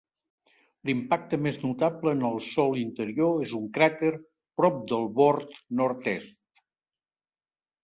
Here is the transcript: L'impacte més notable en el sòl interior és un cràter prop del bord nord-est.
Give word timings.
L'impacte 0.89 1.37
més 1.47 1.59
notable 1.65 2.13
en 2.17 2.23
el 2.29 2.39
sòl 2.45 2.79
interior 2.85 3.45
és 3.49 3.53
un 3.59 3.69
cràter 3.77 4.11
prop 4.63 4.83
del 4.95 5.07
bord 5.23 5.55
nord-est. 5.83 6.37